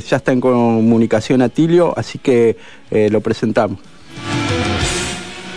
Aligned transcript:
ya 0.00 0.16
está 0.18 0.32
en 0.32 0.40
comunicación 0.40 1.42
Atilio, 1.42 1.94
así 1.96 2.18
que 2.18 2.56
eh, 2.90 3.08
lo 3.10 3.20
presentamos. 3.20 3.78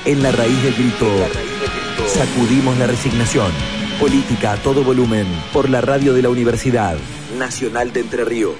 En 0.05 0.23
la 0.23 0.31
raíz 0.31 0.63
del 0.63 0.73
grito, 0.73 1.07
sacudimos 2.07 2.77
la 2.77 2.87
resignación. 2.87 3.51
Política 3.99 4.53
a 4.53 4.57
todo 4.57 4.83
volumen 4.83 5.25
por 5.51 5.69
la 5.69 5.81
radio 5.81 6.13
de 6.13 6.21
la 6.21 6.29
Universidad 6.29 6.95
Nacional 7.37 7.91
de 7.91 7.99
Entre 7.99 8.23
Ríos. 8.23 8.55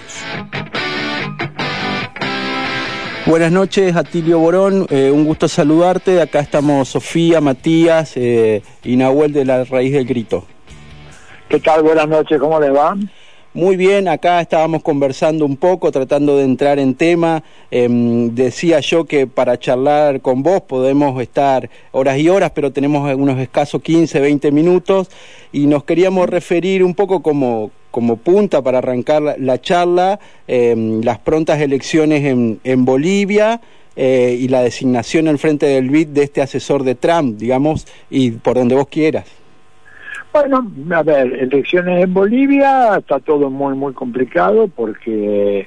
Buenas 3.25 3.51
noches, 3.51 3.95
Atilio 3.95 4.39
Borón. 4.39 4.87
Eh, 4.89 5.11
un 5.11 5.23
gusto 5.23 5.47
saludarte. 5.47 6.19
Acá 6.19 6.39
estamos 6.39 6.89
Sofía, 6.89 7.41
Matías 7.41 8.13
eh, 8.15 8.63
y 8.83 8.95
Nahuel 8.95 9.33
de 9.33 9.45
la 9.45 9.63
Raíz 9.65 9.93
del 9.93 10.05
Grito. 10.05 10.45
¿Qué 11.47 11.59
tal? 11.59 11.83
Buenas 11.83 12.07
noches, 12.07 12.39
¿cómo 12.39 12.59
le 12.59 12.69
va? 12.69 12.95
Muy 13.55 13.77
bien, 13.77 14.07
acá 14.07 14.41
estábamos 14.41 14.83
conversando 14.83 15.43
un 15.43 15.57
poco, 15.57 15.91
tratando 15.91 16.37
de 16.37 16.43
entrar 16.43 16.77
en 16.77 16.93
tema. 16.93 17.43
Em, 17.71 18.35
decía 18.35 18.79
yo 18.79 19.05
que 19.05 19.25
para 19.25 19.57
charlar 19.57 20.21
con 20.21 20.43
vos 20.43 20.61
podemos 20.61 21.19
estar 21.19 21.67
horas 21.91 22.19
y 22.19 22.29
horas, 22.29 22.51
pero 22.53 22.71
tenemos 22.71 23.11
unos 23.15 23.39
escasos 23.39 23.81
15, 23.81 24.19
20 24.19 24.51
minutos 24.51 25.09
y 25.51 25.65
nos 25.65 25.83
queríamos 25.83 26.29
referir 26.29 26.83
un 26.83 26.93
poco 26.93 27.23
como, 27.23 27.71
como 27.89 28.17
punta 28.17 28.61
para 28.61 28.77
arrancar 28.77 29.23
la, 29.39 29.59
charla, 29.59 30.19
em, 30.47 31.01
las 31.01 31.17
prontas 31.17 31.59
elecciones 31.59 32.25
en, 32.25 32.59
en 32.63 32.85
Bolivia. 32.85 33.61
Eh, 33.95 34.37
y 34.39 34.47
la 34.47 34.61
designación 34.61 35.27
al 35.27 35.39
frente 35.39 35.65
del 35.65 35.89
BID 35.89 36.07
de 36.09 36.23
este 36.23 36.41
asesor 36.41 36.83
de 36.83 36.95
Trump, 36.95 37.37
digamos, 37.37 37.85
y 38.09 38.31
por 38.31 38.55
donde 38.55 38.75
vos 38.75 38.87
quieras. 38.87 39.38
Bueno, 40.31 40.71
a 40.91 41.01
ver, 41.01 41.33
elecciones 41.33 42.03
en 42.03 42.13
Bolivia 42.13 42.97
está 42.97 43.19
todo 43.19 43.49
muy, 43.49 43.73
muy 43.75 43.93
complicado 43.93 44.67
porque 44.67 45.65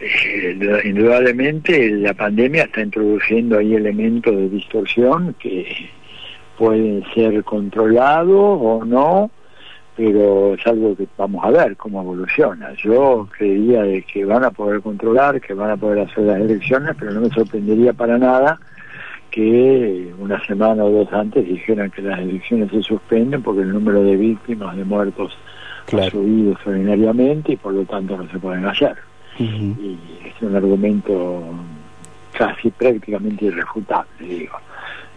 eh, 0.00 0.82
indudablemente 0.84 1.90
la 1.90 2.14
pandemia 2.14 2.62
está 2.62 2.82
introduciendo 2.82 3.58
ahí 3.58 3.74
elementos 3.74 4.34
de 4.36 4.48
distorsión 4.50 5.34
que 5.40 5.90
pueden 6.56 7.02
ser 7.12 7.42
controlados 7.42 8.58
o 8.62 8.84
no, 8.84 9.32
pero 9.96 10.54
es 10.54 10.64
algo 10.64 10.94
que 10.96 11.08
vamos 11.16 11.44
a 11.44 11.50
ver 11.50 11.76
cómo 11.76 12.00
evoluciona. 12.00 12.72
Yo 12.74 13.28
creía 13.36 13.82
de 13.82 14.02
que 14.02 14.24
van 14.24 14.44
a 14.44 14.52
poder 14.52 14.80
controlar, 14.80 15.40
que 15.40 15.54
van 15.54 15.70
a 15.70 15.76
poder 15.76 16.06
hacer 16.08 16.22
las 16.22 16.40
elecciones, 16.40 16.94
pero 16.96 17.10
no 17.10 17.20
me 17.20 17.30
sorprendería 17.30 17.92
para 17.92 18.16
nada 18.16 18.60
que 19.34 20.14
una 20.20 20.40
semana 20.46 20.84
o 20.84 20.90
dos 20.90 21.12
antes 21.12 21.44
dijeran 21.44 21.90
que 21.90 22.02
las 22.02 22.20
elecciones 22.20 22.70
se 22.70 22.82
suspenden 22.84 23.42
porque 23.42 23.62
el 23.62 23.72
número 23.72 24.04
de 24.04 24.14
víctimas, 24.14 24.76
de 24.76 24.84
muertos, 24.84 25.36
ha 25.92 26.08
subido 26.08 26.52
extraordinariamente 26.52 27.54
y 27.54 27.56
por 27.56 27.74
lo 27.74 27.84
tanto 27.84 28.16
no 28.16 28.30
se 28.30 28.38
pueden 28.38 28.64
hacer. 28.64 28.94
Y 29.36 29.98
es 30.24 30.40
un 30.40 30.54
argumento 30.54 31.42
casi 32.30 32.70
prácticamente 32.70 33.46
irrefutable, 33.46 34.06
digo. 34.20 34.56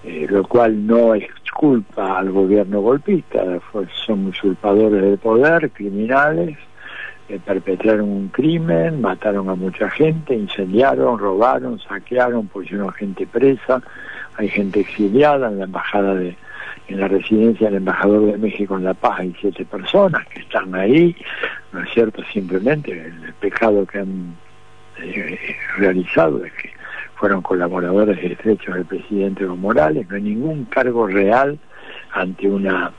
Eh, 0.04 0.26
lo 0.28 0.44
cual 0.48 0.88
no 0.88 1.14
es 1.14 1.28
culpa 1.54 2.18
al 2.18 2.32
gobierno 2.32 2.82
golpista, 2.82 3.44
son 4.06 4.28
usurpadores 4.28 5.00
del 5.00 5.20
poder, 5.20 5.70
criminales, 5.70 6.58
perpetraron 7.46 8.10
un 8.10 8.28
crimen, 8.30 9.02
mataron 9.02 9.50
a 9.50 9.56
mucha 9.56 9.90
gente, 9.90 10.34
incendiaron, 10.34 11.20
robaron, 11.20 11.80
saquearon, 11.80 12.48
pusieron 12.48 12.92
gente 12.94 13.28
presa, 13.28 13.82
hay 14.38 14.48
gente 14.50 14.80
exiliada 14.80 15.50
en 15.50 15.60
la 15.60 15.66
embajada 15.66 16.16
de 16.16 16.38
en 16.88 17.00
la 17.00 17.08
residencia 17.08 17.68
del 17.68 17.78
embajador 17.78 18.32
de 18.32 18.38
México 18.38 18.78
en 18.78 18.86
La 18.86 18.94
Paz 18.94 19.20
hay 19.20 19.36
siete 19.40 19.66
personas 19.66 20.26
que 20.28 20.40
están 20.40 20.74
ahí, 20.74 21.16
¿no 21.74 21.82
es 21.82 21.90
cierto? 21.94 22.24
Simplemente 22.32 22.92
el, 22.92 23.34
pecado 23.42 23.86
que 23.86 24.00
han 24.00 24.36
eh, 25.02 25.38
realizado 25.78 26.44
es 26.46 26.54
que 26.54 26.72
fueron 27.16 27.42
colaboradores 27.42 28.24
estrechos 28.24 28.76
del 28.76 28.86
presidente 28.86 29.44
Evo 29.44 29.58
Morales, 29.58 30.08
no 30.10 30.16
hay 30.16 30.22
ningún 30.22 30.66
cargo 30.66 31.08
real 31.08 31.60
ante 32.12 32.48
una 32.48 32.92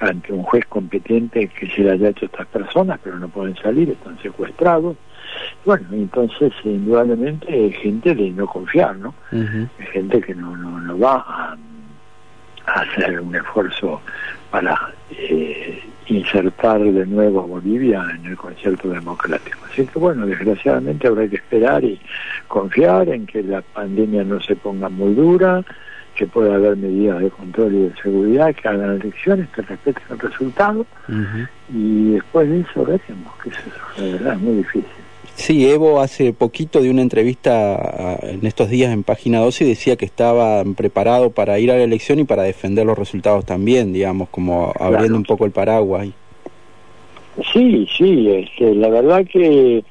ante 0.00 0.32
un 0.32 0.42
juez 0.42 0.64
competente 0.66 1.48
que 1.48 1.68
se 1.68 1.82
le 1.82 1.92
haya 1.92 2.08
hecho 2.08 2.26
a 2.26 2.28
estas 2.28 2.46
personas, 2.48 3.00
pero 3.02 3.18
no 3.18 3.28
pueden 3.28 3.56
salir, 3.56 3.90
están 3.90 4.18
secuestrados. 4.20 4.96
Bueno, 5.64 5.86
entonces 5.92 6.52
indudablemente 6.64 7.70
gente 7.72 8.14
de 8.14 8.30
no 8.30 8.46
confiar, 8.46 8.96
¿no? 8.96 9.14
Es 9.78 9.88
gente 9.90 10.20
que 10.20 10.34
no, 10.34 10.56
no, 10.56 10.78
no 10.80 10.98
va 10.98 11.24
a, 11.26 11.56
hacer 12.66 13.20
un 13.20 13.34
esfuerzo 13.34 14.00
para 14.50 14.92
eh, 15.10 15.82
insertar 16.06 16.80
de 16.80 17.06
nuevo 17.06 17.40
a 17.40 17.46
Bolivia 17.46 18.04
en 18.18 18.26
el 18.26 18.36
concierto 18.36 18.88
democrático. 18.88 19.58
Así 19.70 19.86
que 19.86 19.98
bueno, 19.98 20.26
desgraciadamente 20.26 21.06
habrá 21.06 21.28
que 21.28 21.36
esperar 21.36 21.84
y 21.84 22.00
confiar 22.48 23.08
en 23.08 23.26
que 23.26 23.42
la 23.42 23.62
pandemia 23.62 24.24
no 24.24 24.40
se 24.40 24.56
ponga 24.56 24.88
muy 24.88 25.14
dura, 25.14 25.62
que 26.14 26.26
pueda 26.26 26.54
haber 26.54 26.76
medidas 26.76 27.20
de 27.20 27.30
control 27.30 27.74
y 27.74 27.78
de 27.88 27.92
seguridad, 28.02 28.54
que 28.54 28.68
hagan 28.68 29.00
elecciones, 29.00 29.48
que 29.50 29.62
respeten 29.62 30.02
el 30.10 30.18
resultado, 30.18 30.86
y 31.72 32.12
después 32.12 32.48
de 32.48 32.60
eso 32.60 32.84
veremos, 32.84 33.32
que 33.42 33.50
eso, 33.50 33.60
la 33.98 34.04
verdad 34.04 34.34
es 34.34 34.40
muy 34.40 34.54
difícil. 34.56 34.84
Sí, 35.34 35.68
Evo 35.68 36.00
hace 36.00 36.32
poquito 36.32 36.80
de 36.80 36.90
una 36.90 37.02
entrevista 37.02 38.18
en 38.22 38.46
estos 38.46 38.70
días 38.70 38.92
en 38.92 39.02
Página 39.02 39.40
12 39.40 39.64
decía 39.64 39.96
que 39.96 40.04
estaba 40.04 40.62
preparado 40.76 41.30
para 41.30 41.58
ir 41.58 41.72
a 41.72 41.76
la 41.76 41.82
elección 41.82 42.20
y 42.20 42.24
para 42.24 42.44
defender 42.44 42.86
los 42.86 42.96
resultados 42.96 43.44
también, 43.44 43.92
digamos, 43.92 44.28
como 44.28 44.72
abriendo 44.78 45.18
un 45.18 45.24
poco 45.24 45.44
el 45.44 45.50
paraguas. 45.50 46.08
Sí, 47.52 47.88
sí, 47.98 48.30
este, 48.30 48.74
la 48.76 48.88
verdad 48.88 49.26
que 49.26 49.84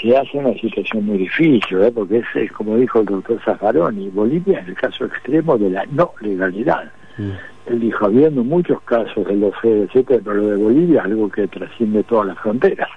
se 0.00 0.16
hace 0.16 0.38
una 0.38 0.54
situación 0.54 1.06
muy 1.06 1.18
difícil, 1.18 1.82
¿eh? 1.82 1.92
porque 1.94 2.22
es, 2.34 2.52
como 2.52 2.76
dijo 2.76 3.00
el 3.00 3.06
doctor 3.06 3.40
Zaffaroni, 3.44 4.08
Bolivia 4.08 4.60
es 4.60 4.68
el 4.68 4.74
caso 4.74 5.04
extremo 5.04 5.58
de 5.58 5.70
la 5.70 5.84
no 5.86 6.12
legalidad. 6.20 6.90
Mm. 7.18 7.30
Él 7.66 7.80
dijo, 7.80 8.06
habiendo 8.06 8.42
muchos 8.42 8.80
casos 8.82 9.26
de 9.26 9.36
los 9.36 9.54
FED, 9.60 9.82
etcétera, 9.82 10.20
pero 10.24 10.36
lo 10.36 10.46
de 10.48 10.56
Bolivia 10.56 11.00
es 11.00 11.04
algo 11.06 11.28
que 11.28 11.46
trasciende 11.46 12.02
todas 12.04 12.26
las 12.28 12.38
fronteras. 12.38 12.88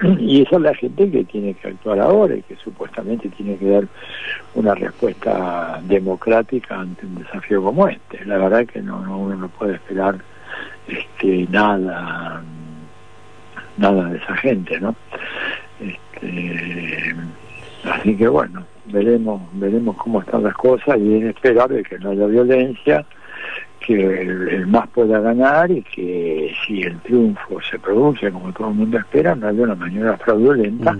Y 0.18 0.42
esa 0.42 0.56
es 0.56 0.62
la 0.62 0.74
gente 0.74 1.10
que 1.10 1.24
tiene 1.24 1.54
que 1.54 1.68
actuar 1.68 2.00
ahora 2.00 2.34
y 2.34 2.42
que 2.42 2.56
supuestamente 2.56 3.28
tiene 3.30 3.56
que 3.56 3.68
dar 3.68 3.84
una 4.54 4.74
respuesta 4.74 5.80
democrática 5.84 6.80
ante 6.80 7.06
un 7.06 7.16
desafío 7.16 7.62
como 7.62 7.88
este. 7.88 8.24
La 8.24 8.38
verdad 8.38 8.66
que 8.66 8.82
no, 8.82 9.04
no 9.04 9.18
uno 9.18 9.36
no 9.36 9.48
puede 9.48 9.74
esperar 9.74 10.16
este 10.88 11.46
nada 11.50 12.42
nada 13.76 14.08
de 14.10 14.18
esa 14.18 14.36
gente, 14.36 14.78
¿no? 14.80 14.94
Este, 16.22 17.14
así 17.84 18.16
que 18.16 18.28
bueno, 18.28 18.64
veremos, 18.86 19.42
veremos 19.54 19.96
cómo 19.96 20.20
están 20.20 20.42
las 20.42 20.54
cosas 20.54 20.98
y 20.98 21.16
es 21.16 21.24
esperable 21.24 21.82
que 21.82 21.98
no 21.98 22.10
haya 22.10 22.26
violencia, 22.26 23.04
que 23.80 24.22
el, 24.22 24.66
más 24.66 24.88
pueda 24.88 25.20
ganar 25.20 25.70
y 25.70 25.82
que 25.82 26.52
si 26.66 26.82
el 26.82 26.98
triunfo 27.00 27.60
se 27.62 27.78
produce 27.78 28.30
como 28.30 28.52
todo 28.52 28.68
el 28.68 28.74
mundo 28.74 28.98
espera, 28.98 29.34
no 29.34 29.48
haya 29.48 29.62
una 29.62 29.74
maniobra 29.74 30.18
fraudulenta 30.18 30.96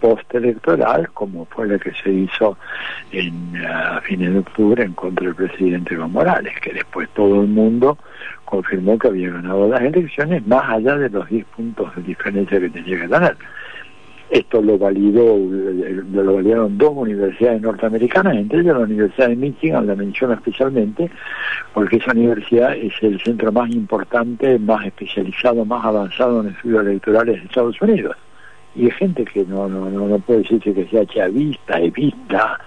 postelectoral 0.00 1.08
como 1.10 1.44
fue 1.46 1.68
la 1.68 1.78
que 1.78 1.92
se 1.92 2.10
hizo 2.10 2.58
en, 3.12 3.56
a 3.64 4.00
fines 4.00 4.32
de 4.32 4.40
octubre 4.40 4.82
en 4.82 4.94
contra 4.94 5.26
del 5.26 5.34
presidente 5.36 5.94
Evo 5.94 6.08
Morales, 6.08 6.54
que 6.60 6.72
después 6.72 7.08
todo 7.10 7.42
el 7.42 7.48
mundo 7.48 7.96
confirmó 8.44 8.98
que 8.98 9.08
había 9.08 9.30
ganado 9.30 9.68
las 9.68 9.80
elecciones 9.80 10.44
más 10.46 10.68
allá 10.68 10.96
de 10.96 11.08
los 11.08 11.28
10 11.28 11.44
puntos 11.56 11.94
de 11.94 12.02
diferencia 12.02 12.58
que 12.58 12.68
tenía 12.68 13.00
que 13.00 13.08
tener. 13.08 13.36
Esto 14.32 14.62
lo 14.62 14.78
validó, 14.78 15.36
lo 15.36 16.34
validaron 16.36 16.78
dos 16.78 16.92
universidades 16.94 17.60
norteamericanas, 17.60 18.34
entre 18.34 18.60
ellas 18.60 18.78
la 18.78 18.84
Universidad 18.84 19.28
de 19.28 19.36
Michigan, 19.36 19.86
la 19.86 19.94
menciono 19.94 20.32
especialmente, 20.32 21.10
porque 21.74 21.98
esa 21.98 22.12
universidad 22.12 22.74
es 22.74 22.94
el 23.02 23.20
centro 23.20 23.52
más 23.52 23.68
importante, 23.68 24.58
más 24.58 24.86
especializado, 24.86 25.66
más 25.66 25.84
avanzado 25.84 26.40
en 26.40 26.48
estudios 26.48 26.86
electorales 26.86 27.40
de 27.40 27.46
Estados 27.46 27.82
Unidos. 27.82 28.16
Y 28.74 28.86
hay 28.86 28.90
gente 28.92 29.26
que 29.26 29.44
no, 29.44 29.68
no, 29.68 29.90
no, 29.90 30.18
puede 30.20 30.38
decirse 30.40 30.72
que 30.72 30.86
sea 30.86 31.04
chavista, 31.04 31.78
evista, 31.78 32.58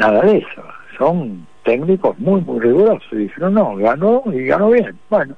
nada 0.00 0.20
de 0.22 0.38
eso. 0.38 0.64
Son 0.98 1.46
técnicos 1.62 2.18
muy, 2.18 2.40
muy 2.40 2.58
rigurosos. 2.58 3.06
Y 3.12 3.18
dijeron, 3.18 3.54
no, 3.54 3.76
ganó 3.76 4.24
y 4.32 4.46
ganó 4.46 4.70
bien. 4.70 4.98
Bueno, 5.08 5.36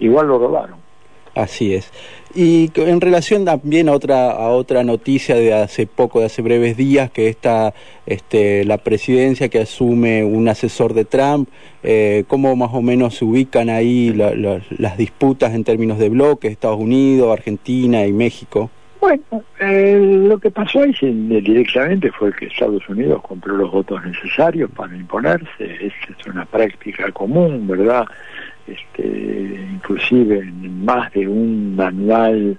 igual 0.00 0.28
lo 0.28 0.38
robaron. 0.38 0.87
Así 1.34 1.74
es. 1.74 1.90
Y 2.34 2.70
en 2.76 3.00
relación 3.00 3.44
también 3.44 3.88
a 3.88 3.92
otra, 3.92 4.30
a 4.30 4.48
otra 4.50 4.84
noticia 4.84 5.34
de 5.34 5.54
hace 5.54 5.86
poco, 5.86 6.20
de 6.20 6.26
hace 6.26 6.42
breves 6.42 6.76
días, 6.76 7.10
que 7.10 7.28
está 7.28 7.72
este, 8.06 8.64
la 8.64 8.78
presidencia 8.78 9.48
que 9.48 9.60
asume 9.60 10.24
un 10.24 10.48
asesor 10.48 10.94
de 10.94 11.04
Trump, 11.04 11.48
eh, 11.82 12.24
¿cómo 12.28 12.54
más 12.54 12.70
o 12.72 12.82
menos 12.82 13.16
se 13.16 13.24
ubican 13.24 13.70
ahí 13.70 14.12
las 14.12 14.98
disputas 14.98 15.54
en 15.54 15.64
términos 15.64 15.98
de 15.98 16.10
bloques, 16.10 16.52
Estados 16.52 16.78
Unidos, 16.78 17.32
Argentina 17.32 18.06
y 18.06 18.12
México? 18.12 18.70
Bueno, 19.00 19.22
eh, 19.60 20.24
lo 20.28 20.38
que 20.38 20.50
pasó 20.50 20.80
ahí 20.80 20.92
directamente 21.00 22.10
fue 22.10 22.32
que 22.32 22.46
Estados 22.46 22.86
Unidos 22.88 23.22
compró 23.22 23.56
los 23.56 23.70
votos 23.70 24.04
necesarios 24.04 24.70
para 24.72 24.96
imponerse, 24.96 25.46
es 25.58 25.92
una 26.26 26.44
práctica 26.44 27.10
común, 27.12 27.66
¿verdad? 27.68 28.06
Este, 28.68 29.66
inclusive 29.72 30.38
en 30.38 30.84
más 30.84 31.12
de 31.12 31.26
un 31.26 31.74
manual 31.76 32.58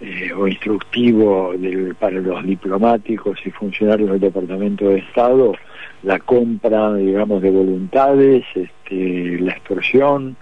eh, 0.00 0.32
o 0.32 0.46
instructivo 0.46 1.52
para 1.98 2.20
los 2.20 2.44
diplomáticos 2.44 3.38
y 3.44 3.50
funcionarios 3.50 4.10
del 4.10 4.20
Departamento 4.20 4.88
de 4.88 4.98
Estado 4.98 5.54
la 6.02 6.18
compra, 6.20 6.94
digamos, 6.94 7.42
de 7.42 7.50
voluntades, 7.50 8.44
este, 8.54 9.38
la 9.40 9.52
extorsión, 9.52 10.36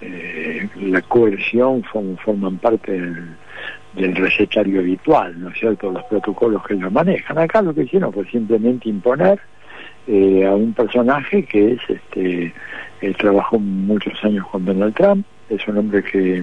eh, 0.00 0.68
la 0.80 1.02
coerción 1.02 1.82
forman 1.84 2.58
parte 2.58 2.92
del, 3.94 4.16
recetario 4.16 4.80
habitual, 4.80 5.38
¿no 5.40 5.50
es 5.50 5.58
cierto?, 5.58 5.90
los 5.90 6.04
protocolos 6.04 6.64
que 6.64 6.74
ellos 6.74 6.90
manejan. 6.90 7.38
Acá 7.38 7.62
lo 7.62 7.74
que 7.74 7.82
hicieron 7.82 8.12
fue 8.12 8.24
simplemente 8.30 8.88
imponer 8.88 9.38
eh, 10.06 10.46
a 10.46 10.54
un 10.54 10.72
personaje 10.72 11.44
que 11.44 11.72
es, 11.72 11.80
este, 11.88 12.52
trabajó 13.18 13.58
muchos 13.58 14.12
años 14.24 14.46
con 14.48 14.64
Donald 14.64 14.94
Trump, 14.94 15.24
es 15.48 15.66
un 15.68 15.78
hombre 15.78 16.02
que, 16.02 16.42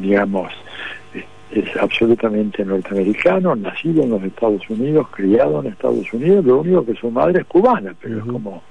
digamos, 0.00 0.52
es 1.52 1.76
absolutamente 1.80 2.64
norteamericano, 2.64 3.56
nacido 3.56 4.04
en 4.04 4.10
los 4.10 4.22
Estados 4.22 4.68
Unidos, 4.70 5.08
criado 5.10 5.60
en 5.60 5.68
Estados 5.68 6.12
Unidos, 6.12 6.44
lo 6.44 6.60
único 6.60 6.84
que 6.84 6.94
su 6.94 7.10
madre 7.10 7.40
es 7.40 7.46
cubana, 7.46 7.94
pero 8.00 8.18
es 8.18 8.24
como 8.24 8.62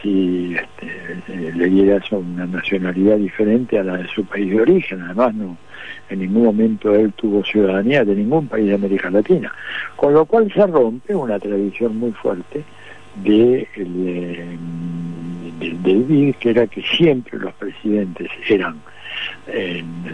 si 0.00 0.54
este, 0.54 1.52
le 1.52 1.66
diera 1.66 2.02
una 2.10 2.46
nacionalidad 2.46 3.16
diferente 3.16 3.78
a 3.78 3.84
la 3.84 3.96
de 3.98 4.08
su 4.08 4.24
país 4.24 4.50
de 4.50 4.60
origen, 4.60 5.02
además 5.02 5.34
no 5.34 5.56
en 6.08 6.20
ningún 6.20 6.44
momento 6.44 6.94
él 6.94 7.12
tuvo 7.14 7.44
ciudadanía 7.44 8.04
de 8.04 8.14
ningún 8.14 8.46
país 8.46 8.66
de 8.66 8.74
América 8.74 9.10
Latina, 9.10 9.52
con 9.96 10.12
lo 10.14 10.24
cual 10.24 10.52
se 10.52 10.66
rompe 10.66 11.14
una 11.14 11.38
tradición 11.38 11.96
muy 11.96 12.12
fuerte 12.12 12.64
de, 13.22 13.68
de, 13.76 14.56
del 15.82 16.34
que 16.38 16.50
era 16.50 16.66
que 16.66 16.82
siempre 16.82 17.38
los 17.38 17.52
presidentes 17.54 18.30
eran 18.48 18.80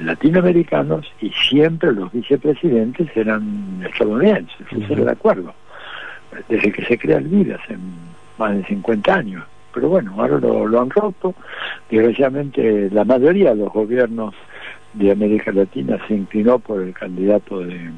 latinoamericanos 0.05 1.11
y 1.21 1.31
siempre 1.31 1.93
los 1.93 2.13
vicepresidentes 2.13 3.09
eran 3.17 3.83
estadounidenses, 3.85 4.67
ese 4.71 4.93
era 4.93 5.03
el 5.03 5.09
acuerdo, 5.09 5.55
desde 6.49 6.73
que 6.73 6.85
se 6.85 6.99
crea 6.99 7.19
el 7.19 7.29
BID 7.29 7.53
hace 7.53 7.77
más 8.39 8.57
de 8.57 8.65
50 8.65 9.15
años. 9.15 9.45
Pero 9.75 9.89
bueno, 9.89 10.15
ahora 10.19 10.39
lo, 10.39 10.81
han 10.81 10.91
roto, 10.91 11.35
desgraciadamente 11.91 12.91
la 12.91 13.05
mayoría 13.05 13.51
de 13.51 13.57
los 13.57 13.73
gobiernos 13.73 14.35
de 14.93 15.11
América 15.11 15.51
Latina 15.51 15.99
se 16.07 16.15
inclinó 16.15 16.59
por 16.59 16.83
el 16.83 16.93
candidato 16.93 17.61
de 17.61 17.91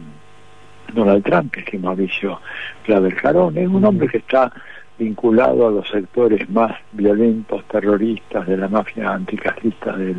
Donald 0.93 1.25
Trump, 1.25 1.53
que 1.53 1.77
es 1.77 1.83
Mauricio 1.83 2.41
Claver 2.85 3.15
Jarón, 3.17 3.59
es 3.59 3.67
un 3.67 3.85
hombre 3.85 4.07
que 4.07 4.19
está 4.19 4.53
vinculado 4.99 5.67
a 5.67 5.71
los 5.71 5.89
sectores 5.89 6.49
más 6.51 6.73
violentos, 6.93 7.65
terroristas 7.65 8.47
de 8.47 8.57
la 8.57 8.69
mafia 8.69 9.13
anticastrista 9.13 9.97
de, 9.97 10.15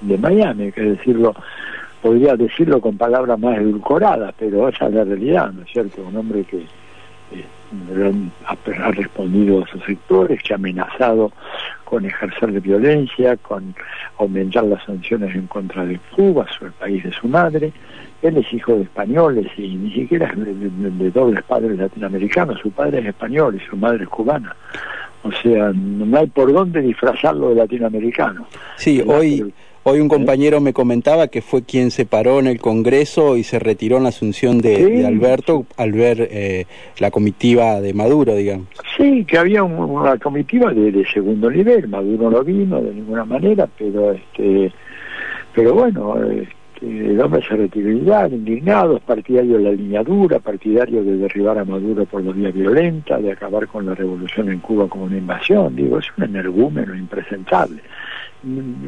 de, 0.00 0.18
Miami, 0.18 0.72
que 0.72 0.82
decirlo, 0.82 1.34
podría 2.02 2.36
decirlo 2.36 2.80
con 2.80 2.96
palabras 2.96 3.38
más 3.38 3.58
edulcoradas, 3.58 4.34
pero 4.38 4.68
esa 4.68 4.86
es 4.86 4.94
la 4.94 5.04
realidad, 5.04 5.52
¿no 5.52 5.62
es 5.62 5.70
cierto? 5.70 6.02
Un 6.02 6.16
hombre 6.16 6.44
que 6.44 6.66
ha, 8.46 8.90
respondido 8.90 9.64
a 9.64 9.66
sus 9.68 9.82
sectores, 9.84 10.42
que 10.42 10.52
ha 10.52 10.56
amenazado 10.56 11.32
con 11.84 12.04
ejercer 12.04 12.52
de 12.52 12.60
violencia, 12.60 13.36
con 13.36 13.74
aumentar 14.18 14.64
las 14.64 14.82
sanciones 14.84 15.34
en 15.34 15.46
contra 15.46 15.84
de 15.84 15.98
Cuba, 16.14 16.46
el 16.60 16.72
país 16.72 17.04
de 17.04 17.12
su 17.12 17.28
madre, 17.28 17.72
él 18.22 18.36
es 18.36 18.52
hijo 18.52 18.76
de 18.76 18.82
españoles 18.82 19.46
y 19.56 19.74
ni 19.74 19.92
siquiera 19.92 20.26
es 20.28 20.98
de, 20.98 21.10
dobles 21.10 21.42
padres 21.42 21.76
latinoamericanos, 21.76 22.60
su 22.60 22.70
padre 22.70 23.00
es 23.00 23.06
español 23.06 23.56
y 23.56 23.68
su 23.68 23.76
madre 23.76 24.04
es 24.04 24.08
cubana. 24.08 24.54
O 25.24 25.30
sea, 25.32 25.72
no 25.74 26.18
hay 26.18 26.26
por 26.28 26.52
dónde 26.52 26.80
disfrazarlo 26.80 27.50
de 27.50 27.56
latinoamericano. 27.56 28.46
Sí, 28.76 29.02
hoy, 29.06 29.52
hoy 29.84 30.00
un 30.00 30.06
¿Eh? 30.06 30.10
compañero 30.10 30.60
me 30.60 30.72
comentaba 30.72 31.28
que 31.28 31.42
fue 31.42 31.62
quien 31.62 31.90
se 31.90 32.06
paró 32.06 32.38
en 32.38 32.46
el 32.46 32.60
Congreso 32.60 33.36
y 33.36 33.44
se 33.44 33.58
retiró 33.58 33.96
en 33.96 34.04
la 34.04 34.08
asunción 34.10 34.60
de, 34.60 35.04
Alberto 35.06 35.66
al 35.76 35.92
ver 35.92 36.28
eh, 36.30 36.66
la 36.98 37.10
comitiva 37.10 37.80
de 37.80 37.94
Maduro, 37.94 38.34
digamos. 38.34 38.68
Sí, 38.96 39.24
que 39.24 39.38
había 39.38 39.62
una 39.62 40.16
comitiva 40.18 40.72
de, 40.72 41.04
segundo 41.12 41.50
nivel, 41.50 41.88
Maduro 41.88 42.30
no 42.30 42.42
vino 42.42 42.80
de 42.80 42.94
ninguna 42.94 43.24
manera, 43.24 43.68
pero 43.78 44.12
este 44.12 44.72
pero 45.54 45.74
bueno, 45.74 46.16
este, 46.30 46.48
el 46.82 47.20
hombre 47.20 47.42
se 47.46 47.56
retiró 47.56 47.90
indignado, 47.90 48.96
es 48.96 49.02
partidario 49.02 49.58
de 49.58 49.64
la 49.64 49.72
línea 49.72 50.02
dura, 50.02 50.40
partidario 50.40 51.04
de 51.04 51.16
derribar 51.16 51.58
a 51.58 51.64
Maduro 51.64 52.04
por 52.06 52.22
los 52.22 52.34
vías 52.34 52.52
violentas, 52.52 53.22
de 53.22 53.32
acabar 53.32 53.68
con 53.68 53.86
la 53.86 53.94
revolución 53.94 54.50
en 54.50 54.58
Cuba 54.58 54.88
como 54.88 55.04
una 55.04 55.16
invasión, 55.16 55.76
digo, 55.76 55.98
es 55.98 56.06
un 56.16 56.24
energúmeno 56.24 56.94
impresentable. 56.94 57.80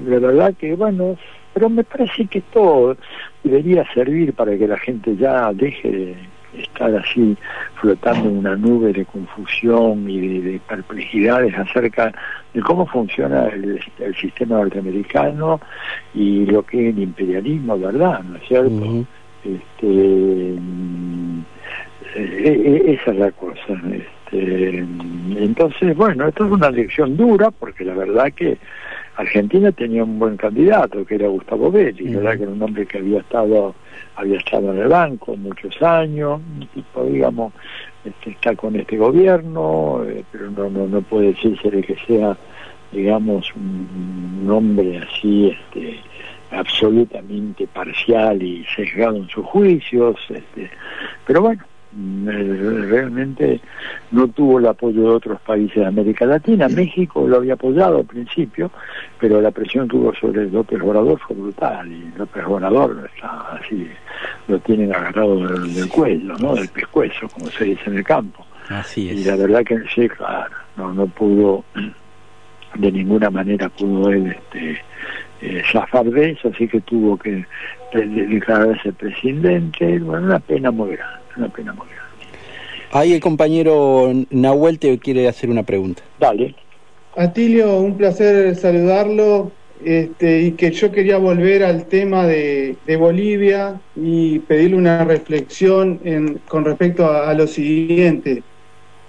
La 0.08 0.18
verdad 0.18 0.54
que, 0.58 0.74
bueno, 0.74 1.16
pero 1.52 1.70
me 1.70 1.84
parece 1.84 2.26
que 2.26 2.38
esto 2.38 2.96
debería 3.44 3.84
servir 3.94 4.32
para 4.32 4.58
que 4.58 4.66
la 4.66 4.78
gente 4.78 5.16
ya 5.16 5.52
deje 5.52 5.90
de 5.90 6.16
estar 6.58 6.94
así 6.96 7.36
flotando 7.80 8.28
en 8.28 8.38
una 8.38 8.56
nube 8.56 8.92
de 8.92 9.04
confusión 9.04 10.08
y 10.08 10.40
de, 10.40 10.60
perplejidades 10.68 11.56
acerca 11.56 12.12
de 12.52 12.60
cómo 12.60 12.86
funciona 12.86 13.46
el, 13.48 13.80
sistema 14.20 14.56
norteamericano 14.56 15.60
y 16.14 16.46
lo 16.46 16.62
que 16.62 16.88
es 16.88 16.96
el 16.96 17.02
imperialismo, 17.02 17.78
¿verdad? 17.78 18.22
¿No 18.22 18.36
es 18.36 18.42
cierto? 18.46 19.06
este, 19.44 20.54
e, 22.14 22.52
e, 22.86 22.92
esa 22.94 23.10
es 23.10 23.18
la 23.18 23.30
cosa. 23.32 23.58
Este, 23.68 24.78
entonces, 24.78 25.96
bueno, 25.96 26.28
esto 26.28 26.46
es 26.46 26.52
una 26.52 26.70
lección 26.70 27.16
dura 27.16 27.50
porque 27.50 27.84
la 27.84 27.94
verdad 27.94 28.32
que 28.32 28.58
Argentina 29.16 29.70
tenía 29.72 30.02
un 30.04 30.18
buen 30.18 30.36
candidato 30.36 31.04
que 31.04 31.14
era 31.14 31.28
Gustavo 31.28 31.70
Belli, 31.70 32.14
¿verdad? 32.14 32.36
Que 32.36 32.42
era 32.42 32.52
un 32.52 32.62
hombre 32.62 32.86
que 32.86 32.98
había 32.98 33.20
estado 33.20 33.74
había 34.16 34.38
estado 34.38 34.72
en 34.72 34.80
el 34.80 34.88
banco 34.88 35.36
muchos 35.36 35.80
años, 35.82 36.40
un 36.40 36.66
tipo, 36.68 37.04
digamos, 37.04 37.52
este, 38.04 38.30
está 38.30 38.54
con 38.54 38.76
este 38.76 38.96
gobierno, 38.96 40.04
eh, 40.06 40.24
pero 40.30 40.50
no, 40.50 40.70
no, 40.70 40.86
no 40.86 41.02
puede 41.02 41.28
decirse 41.28 41.70
de 41.70 41.82
que 41.82 41.96
sea, 42.06 42.36
digamos, 42.92 43.52
un, 43.56 44.48
hombre 44.48 44.98
así, 44.98 45.48
este, 45.48 45.98
absolutamente 46.50 47.66
parcial 47.66 48.42
y 48.42 48.64
sesgado 48.76 49.16
en 49.16 49.28
sus 49.28 49.44
juicios, 49.46 50.16
este, 50.28 50.70
pero 51.26 51.40
bueno, 51.42 51.64
realmente 51.96 53.60
no 54.10 54.28
tuvo 54.28 54.58
el 54.58 54.66
apoyo 54.66 55.02
de 55.02 55.08
otros 55.08 55.40
países 55.40 55.76
de 55.76 55.86
América 55.86 56.26
Latina. 56.26 56.68
México 56.68 57.26
lo 57.26 57.36
había 57.36 57.54
apoyado 57.54 57.98
al 57.98 58.04
principio, 58.04 58.70
pero 59.20 59.40
la 59.40 59.50
presión 59.50 59.88
que 59.88 59.96
hubo 59.96 60.14
sobre 60.14 60.50
López 60.50 60.80
Obrador 60.82 61.18
fue 61.20 61.36
brutal 61.36 61.90
y 61.90 62.12
López 62.16 62.44
Obrador 62.46 63.10
está 63.14 63.56
así, 63.56 63.88
lo 64.48 64.58
tienen 64.60 64.94
agarrado 64.94 65.46
del, 65.46 65.88
cuello, 65.88 66.34
¿no? 66.38 66.54
del 66.54 66.68
pescuezo, 66.68 67.28
como 67.28 67.46
se 67.46 67.64
dice 67.64 67.82
en 67.86 67.98
el 67.98 68.04
campo. 68.04 68.44
Así 68.68 69.10
es. 69.10 69.20
Y 69.20 69.24
la 69.24 69.36
verdad 69.36 69.62
que 69.64 69.78
sí, 69.94 70.08
claro, 70.08 70.54
no, 70.76 70.92
no 70.92 71.06
pudo, 71.06 71.64
de 72.74 72.90
ninguna 72.90 73.30
manera 73.30 73.68
pudo 73.68 74.10
él 74.10 74.28
este, 74.28 74.80
eh, 75.42 75.62
zafar 75.70 76.06
de 76.06 76.30
eso, 76.30 76.48
así 76.48 76.66
que 76.66 76.80
tuvo 76.80 77.16
que 77.16 77.44
declararse 78.00 78.92
presidente, 78.92 79.98
bueno, 79.98 80.26
una 80.26 80.38
pena 80.38 80.70
muy 80.70 80.96
grande 80.96 81.24
una 81.36 81.48
pena 81.48 81.72
muy 81.72 81.86
grande. 81.86 82.02
Ahí 82.92 83.12
el 83.12 83.20
compañero 83.20 84.12
Nahuel 84.30 84.78
te 84.78 84.98
quiere 84.98 85.28
hacer 85.28 85.50
una 85.50 85.62
pregunta. 85.62 86.02
Dale. 86.20 86.54
Atilio, 87.16 87.80
un 87.80 87.96
placer 87.96 88.54
saludarlo. 88.56 89.52
Este, 89.84 90.40
y 90.40 90.52
que 90.52 90.70
yo 90.70 90.90
quería 90.92 91.18
volver 91.18 91.62
al 91.62 91.86
tema 91.86 92.26
de, 92.26 92.76
Bolivia 92.98 93.78
y 93.94 94.38
pedirle 94.38 94.76
una 94.76 95.04
reflexión 95.04 96.00
en, 96.04 96.40
con 96.48 96.64
respecto 96.64 97.10
a, 97.10 97.34
lo 97.34 97.46
siguiente. 97.46 98.42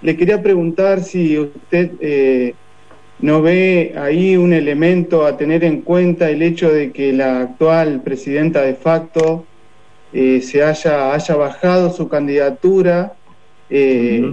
Le 0.02 0.16
quería 0.18 0.42
preguntar 0.42 1.00
si 1.00 1.38
usted 1.38 1.92
eh, 2.00 2.54
no 3.20 3.40
ve 3.42 3.94
ahí 3.96 4.36
un 4.36 4.52
elemento 4.52 5.24
a 5.26 5.36
tener 5.36 5.64
en 5.64 5.80
cuenta 5.80 6.28
el 6.28 6.42
hecho 6.42 6.70
de 6.72 6.92
que 6.92 7.12
la 7.12 7.40
actual 7.40 8.02
presidenta 8.02 8.62
de 8.62 8.74
facto 8.74 9.46
eh, 10.12 10.40
se 10.42 10.62
haya, 10.62 11.12
haya 11.14 11.36
bajado 11.36 11.90
su 11.90 12.08
candidatura 12.08 13.14
eh, 13.70 14.32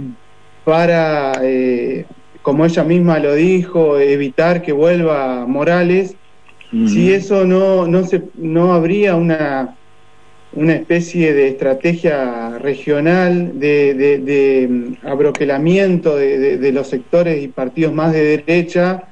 para, 0.64 1.40
eh, 1.42 2.04
como 2.42 2.64
ella 2.64 2.84
misma 2.84 3.18
lo 3.18 3.34
dijo, 3.34 3.98
evitar 3.98 4.62
que 4.62 4.72
vuelva 4.72 5.46
Morales, 5.46 6.16
si 6.88 7.12
eso 7.12 7.44
no, 7.44 7.86
no, 7.86 8.04
se, 8.04 8.20
no 8.34 8.72
habría 8.72 9.14
una, 9.14 9.76
una 10.56 10.74
especie 10.74 11.34
de 11.34 11.48
estrategia 11.48 12.58
regional 12.58 13.58
de, 13.58 13.94
de, 13.94 14.68
mm, 14.68 15.06
abroquelamiento 15.06 16.16
de, 16.16 16.72
los 16.72 16.88
sectores 16.88 17.42
y 17.42 17.48
partidos 17.48 17.92
más 17.92 18.12
de 18.12 18.24
derecha. 18.38 19.04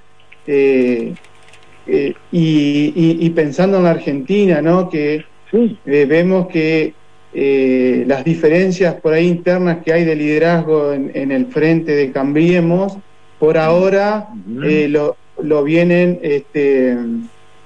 y, 2.33 3.31
pensando 3.31 3.79
en 3.79 3.85
la 3.85 3.91
Argentina, 3.91 4.63
¿no? 4.63 4.89
que 4.89 5.25
eh, 5.53 6.07
vemos 6.09 6.49
que 6.49 6.95
eh, 7.35 8.05
las 8.07 8.25
diferencias 8.25 8.95
por 8.97 9.15
ahí 9.15 9.27
internas 9.27 9.79
que 9.83 9.93
hay 9.93 10.05
de 10.05 10.17
liderazgo 10.17 10.93
en, 10.93 11.33
el 11.33 11.47
frente 11.47 11.93
de 11.93 12.13
Cambiemos, 12.13 12.99
por 13.39 13.57
ahora 13.57 14.29
eh, 14.65 14.87
lo, 14.89 15.17
lo, 15.43 15.65
vienen 15.65 16.19
este, 16.23 16.95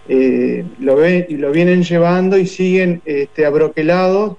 eh, 0.08 0.64
lo, 0.78 0.96
ven, 0.96 1.26
lo 1.30 1.50
vienen 1.50 1.82
llevando 1.82 2.38
y 2.38 2.46
siguen 2.46 3.02
este, 3.04 3.44
abroquelados. 3.44 4.36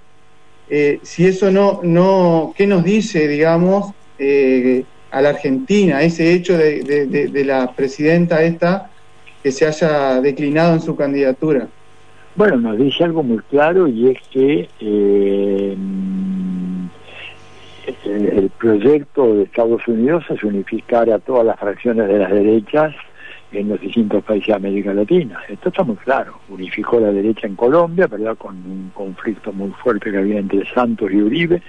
Eh, 0.69 0.99
si 1.03 1.25
eso 1.25 1.51
no, 1.51 1.81
no, 1.83 2.53
¿qué 2.55 2.67
nos 2.67 2.83
dice, 2.83 3.27
digamos, 3.27 3.93
eh, 4.19 4.83
a 5.11 5.21
la 5.21 5.29
Argentina, 5.29 6.01
ese 6.01 6.33
hecho 6.33 6.57
de, 6.57 7.07
de, 7.07 7.45
la 7.45 7.71
presidenta 7.73 8.43
esta 8.43 8.89
que 9.41 9.51
se 9.51 9.65
haya 9.65 10.21
declinado 10.21 10.73
en 10.73 10.81
su 10.81 10.95
candidatura? 10.95 11.67
Bueno, 12.35 12.57
nos 12.57 12.77
dice 12.77 13.03
algo 13.03 13.23
muy 13.23 13.39
claro 13.49 13.87
y 13.87 14.09
es 14.09 14.17
que 14.29 14.69
el 18.05 18.51
proyecto 18.59 19.35
de 19.35 19.43
Estados 19.43 19.87
Unidos 19.87 20.25
es 20.29 20.43
unificar 20.43 21.09
a 21.09 21.19
todas 21.19 21.45
las 21.45 21.59
fracciones 21.59 22.07
de 22.07 22.19
las 22.19 22.31
derechas 22.31 22.93
en 23.51 23.69
los 23.69 23.79
distintos 23.79 24.23
países 24.23 24.47
de 24.47 24.53
América 24.53 24.93
Latina. 24.93 25.39
Esto 25.47 25.69
está 25.69 25.83
muy 25.83 25.95
claro. 25.97 26.39
Unificó 26.49 26.99
la 26.99 27.11
derecha 27.11 27.47
en 27.47 27.55
Colombia, 27.55 28.07
¿verdad? 28.07 28.37
Con 28.37 28.55
un 28.55 28.91
conflicto 28.93 29.53
muy 29.53 29.71
fuerte 29.71 30.11
que 30.11 30.17
había 30.17 30.39
entre 30.39 30.65
Santos 30.73 31.11
y 31.11 31.21
Uribe, 31.21 31.61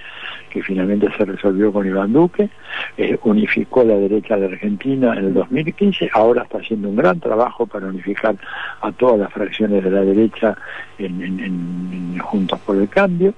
que 0.49 0.61
finalmente 0.61 1.07
se 1.17 1.25
resolvió 1.25 1.71
con 1.71 1.87
Iván 1.87 2.13
Duque. 2.13 2.49
Eh, 2.97 3.17
unificó 3.23 3.83
la 3.83 3.95
derecha 3.95 4.35
de 4.37 4.47
Argentina 4.47 5.13
en 5.13 5.25
el 5.25 5.33
2015. 5.33 6.09
Ahora 6.13 6.43
está 6.43 6.57
haciendo 6.57 6.89
un 6.89 6.97
gran 6.97 7.19
trabajo 7.19 7.65
para 7.65 7.87
unificar 7.87 8.35
a 8.81 8.91
todas 8.91 9.19
las 9.19 9.31
fracciones 9.31 9.83
de 9.83 9.91
la 9.91 10.01
derecha 10.01 10.57
en 10.97 12.17
Juntos 12.19 12.59
por 12.59 12.75
el 12.75 12.89
Cambio. 12.89 13.33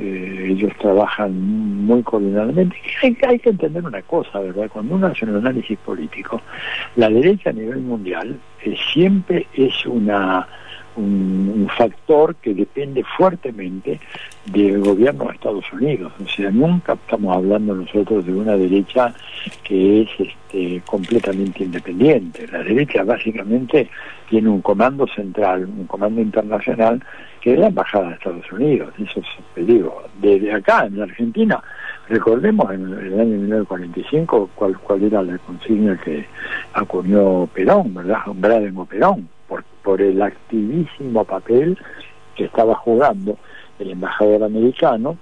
Eh, 0.00 0.50
ellos 0.50 0.72
trabajan 0.78 1.32
muy 1.84 2.04
coordinadamente. 2.04 2.76
Hay, 3.02 3.16
hay, 3.26 3.38
que 3.40 3.50
entender 3.50 3.84
una 3.84 4.00
cosa, 4.02 4.38
¿verdad? 4.38 4.70
Cuando 4.72 4.94
uno 4.94 5.08
hace 5.08 5.24
un 5.24 5.34
análisis 5.36 5.76
político, 5.78 6.40
la 6.94 7.10
derecha 7.10 7.50
a 7.50 7.52
nivel 7.52 7.80
mundial 7.80 8.38
eh, 8.62 8.76
siempre 8.92 9.48
es 9.54 9.84
una 9.86 10.46
un, 10.98 11.68
factor 11.76 12.34
que 12.36 12.54
depende 12.54 13.04
fuertemente 13.16 14.00
del 14.46 14.80
gobierno 14.80 15.26
de 15.26 15.34
Estados 15.34 15.72
Unidos. 15.72 16.12
O 16.24 16.28
sea, 16.28 16.50
nunca 16.50 16.94
estamos 16.94 17.36
hablando 17.36 17.74
nosotros 17.74 18.26
de 18.26 18.34
una 18.34 18.56
derecha 18.56 19.14
que 19.62 20.02
es 20.02 20.08
este, 20.18 20.82
completamente 20.86 21.64
independiente. 21.64 22.48
La 22.48 22.62
derecha 22.62 23.04
básicamente 23.04 23.88
tiene 24.28 24.48
un 24.48 24.62
comando 24.62 25.06
central, 25.06 25.66
un 25.66 25.86
comando 25.86 26.20
internacional, 26.20 27.02
que 27.40 27.52
es 27.52 27.58
la 27.58 27.68
Embajada 27.68 28.08
de 28.08 28.14
Estados 28.14 28.52
Unidos. 28.52 28.92
Eso 28.98 29.20
es, 29.20 29.66
digo, 29.66 30.02
desde 30.20 30.52
acá, 30.52 30.86
en 30.86 30.98
la 30.98 31.04
Argentina, 31.04 31.62
recordemos 32.08 32.72
en 32.72 32.92
el 32.92 33.20
año 33.20 33.38
1945 33.38 34.50
cuál, 34.54 34.78
cuál 34.78 35.02
era 35.04 35.22
la 35.22 35.38
consigna 35.38 35.96
que 36.00 36.26
acuñó 36.72 37.46
Perón, 37.46 37.94
¿verdad? 37.94 38.22
Braden 38.34 38.76
o 38.76 38.84
Perón 38.84 39.28
por, 39.88 40.02
el 40.02 40.20
activísimo 40.20 41.24
papel 41.24 41.78
que 42.36 42.44
estaba 42.44 42.74
jugando 42.74 43.38
el 43.78 43.92
embajador 43.92 44.44
americano, 44.44 45.16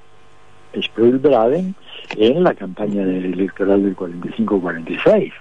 Sproul 0.77 1.19
Braden, 1.19 1.73
en 2.17 2.43
la 2.43 2.53
campaña 2.53 3.03
electoral 3.03 3.85
del 3.85 3.97
45-46. 3.97 5.33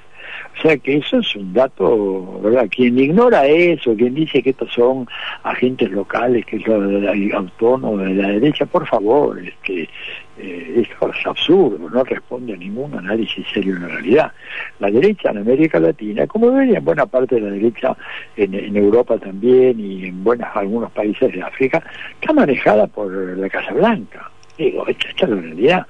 O 0.57 0.61
sea 0.61 0.77
que 0.77 0.97
eso 0.97 1.17
es 1.17 1.35
un 1.35 1.53
dato, 1.53 2.39
¿verdad? 2.41 2.67
Quien 2.69 2.99
ignora 2.99 3.47
eso, 3.47 3.95
quien 3.95 4.13
dice 4.13 4.43
que 4.43 4.51
estos 4.51 4.71
son 4.71 5.07
agentes 5.43 5.89
locales, 5.89 6.45
que 6.45 6.59
son 6.59 7.33
autónomos 7.33 8.01
de 8.01 8.13
la 8.13 8.29
derecha, 8.29 8.67
por 8.67 8.85
favor, 8.87 9.39
es 9.39 9.53
que 9.63 9.89
eh, 10.37 10.81
esto 10.81 11.11
es 11.11 11.25
absurdo, 11.25 11.89
no 11.89 12.03
responde 12.03 12.53
a 12.53 12.57
ningún 12.57 12.93
análisis 12.93 13.45
serio 13.53 13.75
en 13.75 13.83
la 13.83 13.87
realidad. 13.87 14.31
La 14.79 14.91
derecha 14.91 15.31
en 15.31 15.37
América 15.37 15.79
Latina, 15.79 16.27
como 16.27 16.51
vería 16.51 16.79
en 16.79 16.85
buena 16.85 17.05
parte 17.05 17.35
de 17.35 17.41
la 17.41 17.51
derecha 17.51 17.95
en, 18.35 18.75
Europa 18.75 19.17
también 19.17 19.79
y 19.79 20.05
en 20.05 20.23
buenas 20.23 20.55
algunos 20.55 20.91
países 20.91 21.31
de 21.31 21.41
África, 21.41 21.81
está 22.19 22.33
manejada 22.33 22.87
por 22.87 23.11
la 23.11 23.49
Casa 23.49 23.73
Blanca. 23.73 24.29
Digo, 24.57 24.85
esta, 24.87 25.07
es 25.07 25.29
la 25.29 25.35
realidad. 25.35 25.87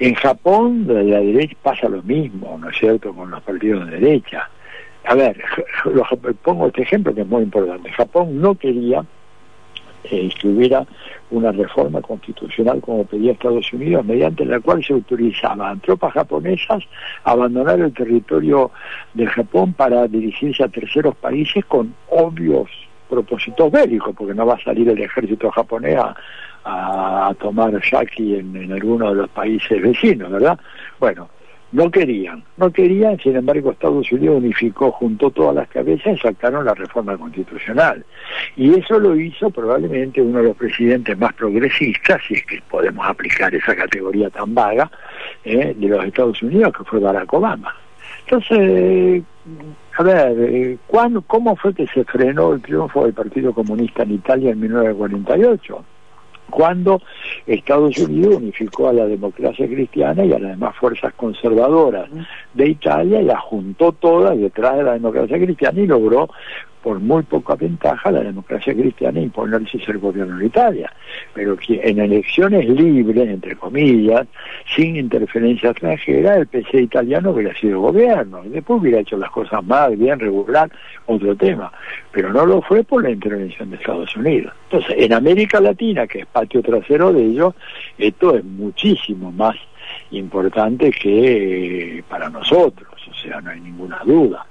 En 0.00 0.14
Japón, 0.14 0.84
la, 0.88 1.02
la 1.02 1.20
derecha 1.20 1.56
pasa 1.62 1.88
lo 1.88 2.02
mismo, 2.02 2.58
¿no 2.60 2.70
es 2.70 2.76
cierto?, 2.78 3.14
con 3.14 3.30
los 3.30 3.42
partidos 3.42 3.86
de 3.86 4.00
derecha. 4.00 4.48
A 5.04 5.14
ver, 5.14 5.40
pongo 6.42 6.66
este 6.66 6.82
ejemplo 6.82 7.14
que 7.14 7.22
es 7.22 7.26
muy 7.26 7.42
importante. 7.42 7.90
Japón 7.92 8.40
no 8.40 8.54
quería 8.56 9.04
eh, 10.10 10.28
que 10.40 10.48
hubiera 10.48 10.86
una 11.30 11.52
reforma 11.52 12.00
constitucional 12.00 12.80
como 12.80 13.04
pedía 13.04 13.32
Estados 13.32 13.72
Unidos, 13.72 14.04
mediante 14.04 14.44
la 14.44 14.60
cual 14.60 14.82
se 14.82 14.94
autorizaban 14.94 15.60
a 15.60 15.80
tropas 15.80 16.14
japonesas 16.14 16.82
a 17.24 17.32
abandonar 17.32 17.80
el 17.80 17.92
territorio 17.92 18.70
de 19.14 19.26
Japón 19.26 19.72
para 19.72 20.06
dirigirse 20.08 20.64
a 20.64 20.68
terceros 20.68 21.14
países 21.16 21.64
con 21.66 21.94
obvios 22.10 22.70
propósitos 23.08 23.70
bélicos, 23.70 24.14
porque 24.16 24.34
no 24.34 24.46
va 24.46 24.54
a 24.54 24.62
salir 24.62 24.88
el 24.88 25.00
ejército 25.00 25.50
japonés 25.50 25.96
a, 25.96 26.14
a, 26.64 27.34
tomar 27.34 27.72
en, 27.72 28.56
en 28.56 28.72
alguno 28.72 29.10
de 29.10 29.14
los 29.14 29.28
países 29.30 29.80
vecinos, 29.80 30.30
¿verdad? 30.30 30.58
Bueno, 30.98 31.28
no 31.70 31.90
querían, 31.90 32.42
no 32.56 32.70
querían, 32.70 33.18
sin 33.18 33.36
embargo 33.36 33.72
Estados 33.72 34.10
Unidos 34.10 34.38
unificó, 34.38 34.90
juntó 34.90 35.30
todas 35.30 35.54
las 35.54 35.68
cabezas 35.68 36.16
y 36.16 36.18
sacaron 36.18 36.64
la 36.64 36.74
reforma 36.74 37.16
constitucional. 37.16 38.04
Y 38.56 38.78
eso 38.78 38.98
lo 38.98 39.14
hizo 39.14 39.50
probablemente 39.50 40.22
uno 40.22 40.38
de 40.38 40.44
los 40.44 40.56
presidentes 40.56 41.18
más 41.18 41.34
progresistas, 41.34 42.22
si 42.26 42.34
es 42.34 42.46
que 42.46 42.62
podemos 42.70 43.06
aplicar 43.06 43.54
esa 43.54 43.76
categoría 43.76 44.30
tan 44.30 44.54
vaga, 44.54 44.90
¿eh? 45.44 45.74
de 45.76 45.88
los 45.88 46.04
Estados 46.04 46.42
Unidos, 46.42 46.72
que 46.76 46.84
fue 46.84 47.00
Barack 47.00 47.32
Obama. 47.34 47.74
Entonces, 48.24 49.22
a 49.98 50.02
ver, 50.02 50.36
eh, 50.38 50.78
¿cómo 51.26 51.56
fue 51.56 51.74
que 51.74 51.86
se 51.86 52.04
frenó 52.04 52.54
el 52.54 52.62
triunfo 52.62 53.04
del 53.04 53.14
Partido 53.14 53.52
Comunista 53.52 54.04
en 54.04 54.12
Italia 54.12 54.52
en 54.52 54.60
1948? 54.60 55.84
Cuando 56.58 57.00
Estados 57.46 57.96
Unidos 57.98 58.34
unificó 58.38 58.88
a 58.88 58.92
la 58.92 59.06
democracia 59.06 59.64
cristiana 59.68 60.24
y 60.24 60.32
a 60.32 60.40
las 60.40 60.50
demás 60.50 60.74
fuerzas 60.74 61.14
conservadoras 61.14 62.10
de 62.52 62.70
Italia 62.70 63.22
y 63.22 63.26
las 63.26 63.40
juntó 63.42 63.92
todas 63.92 64.36
detrás 64.36 64.76
de 64.78 64.82
la 64.82 64.94
democracia 64.94 65.38
cristiana 65.38 65.80
y 65.80 65.86
logró 65.86 66.28
por 66.82 67.00
muy 67.00 67.22
poca 67.22 67.54
ventaja 67.54 68.10
la 68.10 68.22
democracia 68.22 68.74
cristiana 68.74 69.20
imponerse 69.20 69.78
ser 69.80 69.98
gobierno 69.98 70.38
de 70.38 70.46
Italia. 70.46 70.92
Pero 71.34 71.56
que 71.56 71.80
en 71.82 71.98
elecciones 71.98 72.68
libres, 72.68 73.28
entre 73.28 73.56
comillas, 73.56 74.26
sin 74.74 74.96
interferencia 74.96 75.70
extranjera, 75.70 76.36
el 76.36 76.46
PC 76.46 76.82
italiano 76.82 77.30
hubiera 77.30 77.54
sido 77.58 77.80
gobierno. 77.80 78.42
Después 78.44 78.80
hubiera 78.80 79.00
hecho 79.00 79.16
las 79.16 79.30
cosas 79.30 79.64
más, 79.64 79.96
bien, 79.98 80.18
regular, 80.18 80.70
otro 81.06 81.34
tema. 81.36 81.72
Pero 82.12 82.32
no 82.32 82.46
lo 82.46 82.62
fue 82.62 82.84
por 82.84 83.02
la 83.02 83.10
intervención 83.10 83.70
de 83.70 83.76
Estados 83.76 84.16
Unidos. 84.16 84.52
Entonces, 84.70 84.96
en 84.98 85.12
América 85.12 85.60
Latina, 85.60 86.06
que 86.06 86.20
es 86.20 86.26
patio 86.26 86.62
trasero 86.62 87.12
de 87.12 87.24
ellos, 87.24 87.54
esto 87.96 88.36
es 88.36 88.44
muchísimo 88.44 89.32
más 89.32 89.56
importante 90.10 90.90
que 90.90 92.02
para 92.08 92.28
nosotros. 92.28 92.88
O 93.08 93.14
sea, 93.14 93.40
no 93.40 93.50
hay 93.50 93.60
ninguna 93.60 94.00
duda. 94.04 94.44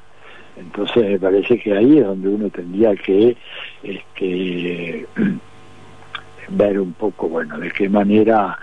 Entonces 0.60 1.10
me 1.10 1.20
parece 1.20 1.60
que 1.60 1.76
ahí 1.76 2.00
es 2.00 2.06
donde 2.06 2.30
uno 2.30 2.50
tendría 2.50 2.96
que 2.96 3.36
este, 3.84 5.06
ver 6.50 6.80
un 6.80 6.94
poco, 6.94 7.30
bueno, 7.30 7.58
de 7.60 7.72
qué 7.72 7.90
manera, 7.90 8.58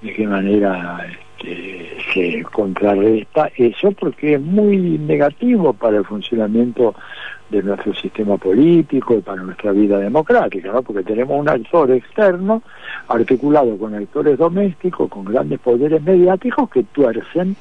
de 0.00 0.12
qué 0.12 0.26
manera 0.26 1.06
este, 1.40 1.96
se 2.12 2.42
contrarresta 2.44 3.50
eso, 3.56 3.92
porque 3.92 4.34
es 4.34 4.40
muy 4.40 4.98
negativo 4.98 5.72
para 5.72 5.98
el 5.98 6.04
funcionamiento 6.04 6.94
de 7.50 7.62
nuestro 7.62 7.92
sistema 7.94 8.36
político 8.36 9.14
y 9.14 9.20
para 9.20 9.42
nuestra 9.42 9.72
vida 9.72 9.98
democrática, 9.98 10.70
¿no? 10.70 10.82
porque 10.82 11.02
tenemos 11.02 11.38
un 11.38 11.48
actor 11.48 11.90
externo 11.90 12.62
articulado 13.08 13.76
con 13.76 13.94
actores 13.94 14.38
domésticos, 14.38 15.10
con 15.10 15.24
grandes 15.24 15.58
poderes 15.58 16.00
mediáticos 16.02 16.70
que 16.70 16.84
tuercen 16.84 17.56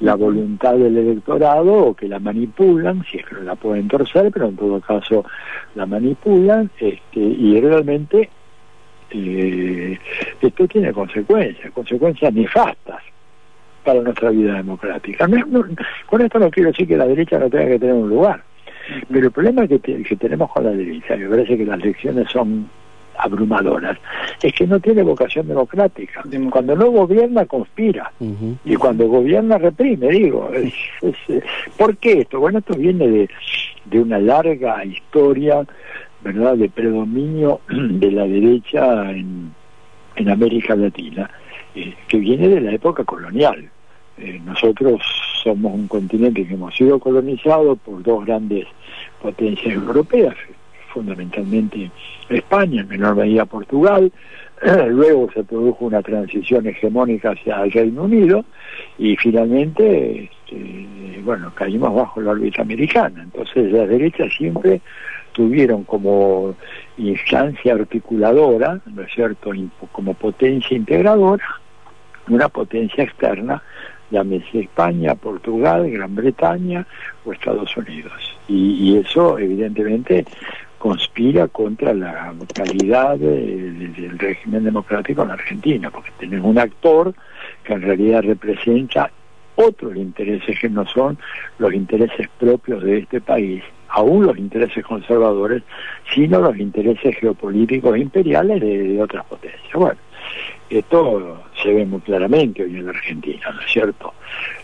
la 0.00 0.14
voluntad 0.14 0.74
del 0.74 0.96
electorado 0.96 1.72
o 1.74 1.94
que 1.94 2.08
la 2.08 2.18
manipulan, 2.18 3.04
si 3.04 3.18
es 3.18 3.26
que 3.26 3.34
no 3.34 3.42
la 3.42 3.54
pueden 3.54 3.86
torcer, 3.88 4.30
pero 4.32 4.48
en 4.48 4.56
todo 4.56 4.80
caso 4.80 5.24
la 5.74 5.86
manipulan, 5.86 6.70
este, 6.78 7.20
y 7.20 7.60
realmente 7.60 8.30
eh, 9.10 9.98
esto 10.40 10.68
tiene 10.68 10.92
consecuencias, 10.92 11.70
consecuencias 11.72 12.32
nefastas 12.32 13.02
para 13.84 14.00
nuestra 14.00 14.30
vida 14.30 14.54
democrática. 14.54 15.28
con 16.06 16.20
esto 16.20 16.38
no 16.38 16.50
quiero 16.50 16.70
decir 16.70 16.88
que 16.88 16.96
la 16.96 17.06
derecha 17.06 17.38
no 17.38 17.50
tenga 17.50 17.66
que 17.66 17.78
tener 17.78 17.94
un 17.94 18.08
lugar, 18.08 18.42
pero 19.10 19.26
el 19.26 19.32
problema 19.32 19.66
que, 19.66 19.80
que 19.80 20.16
tenemos 20.16 20.50
con 20.50 20.64
la 20.64 20.70
derecha, 20.70 21.16
me 21.16 21.28
parece 21.28 21.58
que 21.58 21.66
las 21.66 21.80
elecciones 21.80 22.30
son 22.30 22.68
abrumadoras, 23.18 23.98
es 24.42 24.52
que 24.52 24.66
no 24.66 24.80
tiene 24.80 25.02
vocación 25.02 25.48
democrática. 25.48 26.22
Cuando 26.50 26.76
no 26.76 26.90
gobierna, 26.90 27.44
conspira. 27.46 28.12
Y 28.64 28.74
cuando 28.76 29.06
gobierna, 29.08 29.58
reprime, 29.58 30.08
digo. 30.08 30.50
Es, 30.54 30.72
¿Por 31.76 31.96
qué 31.98 32.20
esto? 32.20 32.40
Bueno, 32.40 32.58
esto 32.60 32.74
viene 32.74 33.06
de, 33.08 33.28
de 33.84 34.00
una 34.00 34.18
larga 34.18 34.84
historia, 34.84 35.64
¿verdad?, 36.22 36.56
de 36.56 36.68
predominio 36.68 37.60
de 37.68 38.10
la 38.10 38.26
derecha 38.26 39.10
en, 39.10 39.52
en 40.16 40.28
América 40.30 40.74
Latina, 40.76 41.30
eh, 41.74 41.94
que 42.08 42.18
viene 42.18 42.48
de 42.48 42.60
la 42.60 42.72
época 42.72 43.04
colonial. 43.04 43.68
Eh, 44.18 44.40
nosotros 44.44 45.00
somos 45.42 45.72
un 45.72 45.88
continente 45.88 46.46
que 46.46 46.54
hemos 46.54 46.74
sido 46.76 46.98
colonizados 46.98 47.78
por 47.78 48.02
dos 48.02 48.26
grandes 48.26 48.66
potencias 49.22 49.74
europeas, 49.74 50.34
fundamentalmente 50.92 51.90
España, 52.28 52.82
en 52.82 52.88
menor 52.88 53.16
medida 53.16 53.46
Portugal, 53.46 54.12
luego 54.88 55.30
se 55.32 55.42
produjo 55.44 55.86
una 55.86 56.02
transición 56.02 56.66
hegemónica 56.66 57.30
hacia 57.30 57.62
el 57.62 57.72
Reino 57.72 58.04
Unido 58.04 58.44
y 58.98 59.16
finalmente, 59.16 60.24
este, 60.24 61.20
bueno, 61.24 61.52
caímos 61.54 61.94
bajo 61.94 62.20
la 62.20 62.32
órbita 62.32 62.62
americana. 62.62 63.22
Entonces 63.22 63.72
la 63.72 63.86
derecha 63.86 64.28
siempre 64.36 64.80
tuvieron 65.32 65.84
como 65.84 66.54
instancia 66.98 67.74
articuladora, 67.74 68.80
¿no 68.86 69.02
es 69.02 69.12
cierto?, 69.12 69.50
como 69.92 70.14
potencia 70.14 70.76
integradora, 70.76 71.44
una 72.28 72.48
potencia 72.48 73.04
externa, 73.04 73.62
llámese 74.10 74.60
España, 74.60 75.14
Portugal, 75.14 75.90
Gran 75.90 76.14
Bretaña 76.14 76.86
o 77.24 77.32
Estados 77.32 77.76
Unidos. 77.76 78.12
Y, 78.48 78.96
eso, 78.96 79.38
evidentemente, 79.38 80.24
conspira 80.80 81.46
contra 81.46 81.92
la 81.92 82.32
calidad 82.54 83.18
del 83.18 84.18
régimen 84.18 84.64
democrático 84.64 85.22
en 85.22 85.30
Argentina, 85.30 85.90
porque 85.90 86.10
tienen 86.18 86.42
un 86.42 86.58
actor 86.58 87.14
que 87.62 87.74
en 87.74 87.82
realidad 87.82 88.22
representa 88.22 89.10
otros 89.56 89.94
intereses 89.94 90.58
que 90.58 90.70
no 90.70 90.86
son 90.86 91.18
los 91.58 91.74
intereses 91.74 92.26
propios 92.38 92.82
de 92.82 93.00
este 93.00 93.20
país, 93.20 93.62
aún 93.88 94.24
los 94.24 94.38
intereses 94.38 94.82
conservadores, 94.82 95.62
sino 96.14 96.40
los 96.40 96.56
intereses 96.56 97.14
geopolíticos 97.14 97.98
imperiales 97.98 98.62
de, 98.62 99.02
otras 99.02 99.26
potencias. 99.26 99.74
Bueno, 99.74 100.00
esto 100.70 101.42
se 101.62 101.72
ve 101.72 101.84
muy 101.84 102.00
claramente 102.00 102.62
hoy 102.62 102.76
en 102.76 102.84
la 102.86 102.90
Argentina, 102.90 103.50
¿no 103.52 103.60
es 103.60 103.72
cierto? 103.72 104.14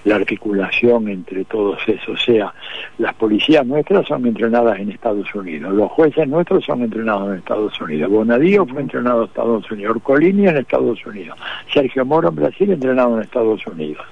La 0.04 0.16
articulación 0.16 1.08
entre 1.08 1.44
todos 1.44 1.78
esos, 1.86 2.08
o 2.08 2.16
sea, 2.16 2.54
las 2.98 3.14
policías 3.14 3.66
nuestras 3.66 4.06
son 4.06 4.26
entrenadas 4.26 4.78
en 4.78 4.90
Estados 4.90 5.34
Unidos, 5.34 5.72
los 5.74 5.90
jueces 5.92 6.28
nuestros 6.28 6.64
son 6.64 6.82
entrenados 6.82 7.28
en 7.32 7.38
Estados 7.38 7.80
Unidos, 7.80 8.10
Bonadío 8.10 8.66
fue 8.66 8.82
entrenado 8.82 9.22
en 9.22 9.28
Estados 9.28 9.70
Unidos, 9.70 9.96
Colini 10.02 10.48
en 10.48 10.56
Estados 10.56 11.04
Unidos, 11.06 11.38
Sergio 11.72 12.04
Moro 12.04 12.28
en 12.28 12.36
Brasil 12.36 12.70
entrenado 12.70 13.16
en 13.16 13.22
Estados 13.22 13.66
Unidos. 13.66 14.04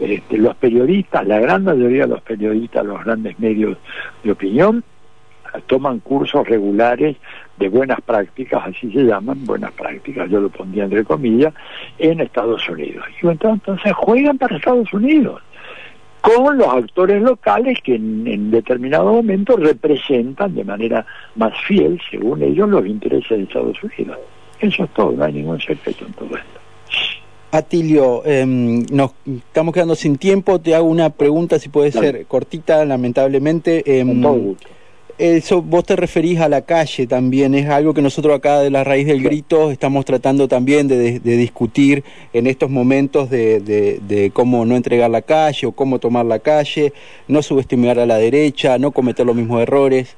Este, 0.00 0.38
los 0.38 0.56
periodistas, 0.56 1.26
la 1.26 1.38
gran 1.38 1.64
mayoría 1.64 2.02
de 2.02 2.08
los 2.08 2.22
periodistas, 2.22 2.84
los 2.84 3.04
grandes 3.04 3.38
medios 3.38 3.76
de 4.22 4.32
opinión, 4.32 4.82
toman 5.66 6.00
cursos 6.00 6.46
regulares 6.46 7.16
de 7.58 7.68
buenas 7.68 8.00
prácticas, 8.00 8.62
así 8.66 8.90
se 8.92 9.04
llaman, 9.04 9.44
buenas 9.44 9.72
prácticas, 9.72 10.30
yo 10.30 10.40
lo 10.40 10.48
pondría 10.48 10.84
entre 10.84 11.04
comillas, 11.04 11.52
en 11.98 12.20
Estados 12.20 12.68
Unidos. 12.68 13.04
Y 13.22 13.26
entonces 13.26 13.92
juegan 13.94 14.38
para 14.38 14.56
Estados 14.56 14.92
Unidos 14.92 15.42
con 16.20 16.58
los 16.58 16.68
actores 16.68 17.22
locales 17.22 17.78
que 17.82 17.94
en, 17.94 18.50
determinado 18.50 19.12
momento 19.12 19.56
representan 19.56 20.54
de 20.54 20.64
manera 20.64 21.06
más 21.36 21.54
fiel, 21.66 22.00
según 22.10 22.42
ellos, 22.42 22.68
los 22.68 22.86
intereses 22.86 23.30
de 23.30 23.44
Estados 23.44 23.76
Unidos. 23.82 24.18
Eso 24.60 24.84
es 24.84 24.90
todo, 24.90 25.12
no 25.12 25.24
hay 25.24 25.32
ningún 25.32 25.60
secreto 25.60 26.04
en 26.06 26.12
todo 26.12 26.28
esto. 26.36 26.60
Atilio, 27.50 28.26
em, 28.26 28.84
nos 28.90 29.12
estamos 29.26 29.72
quedando 29.72 29.94
sin 29.94 30.18
tiempo, 30.18 30.60
te 30.60 30.74
hago 30.74 30.86
una 30.86 31.10
pregunta, 31.10 31.58
si 31.58 31.70
puede 31.70 31.92
ser 31.92 32.26
cortita, 32.26 32.84
lamentablemente. 32.84 33.82
Eh, 33.86 34.04
con 34.04 34.20
todo 34.20 34.32
gusto 34.34 34.68
eso, 35.18 35.62
vos 35.62 35.84
te 35.84 35.96
referís 35.96 36.40
a 36.40 36.48
la 36.48 36.62
calle 36.62 37.06
también, 37.06 37.54
es 37.54 37.68
algo 37.68 37.92
que 37.92 38.02
nosotros 38.02 38.36
acá 38.36 38.60
de 38.60 38.70
la 38.70 38.84
raíz 38.84 39.06
del 39.06 39.22
grito 39.22 39.72
estamos 39.72 40.04
tratando 40.04 40.46
también 40.46 40.86
de, 40.86 41.18
discutir 41.20 42.04
en 42.32 42.46
estos 42.46 42.70
momentos 42.70 43.28
de, 43.28 43.60
de, 43.60 44.30
cómo 44.32 44.64
no 44.64 44.76
entregar 44.76 45.10
la 45.10 45.22
calle 45.22 45.66
o 45.66 45.72
cómo 45.72 45.98
tomar 45.98 46.24
la 46.24 46.38
calle, 46.38 46.92
no 47.26 47.42
subestimar 47.42 47.98
a 47.98 48.06
la 48.06 48.16
derecha, 48.16 48.78
no 48.78 48.92
cometer 48.92 49.26
los 49.26 49.34
mismos 49.34 49.60
errores. 49.60 50.16